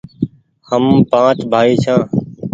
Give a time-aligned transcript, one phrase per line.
[0.69, 2.01] هم پآنچ بآئي ڇآن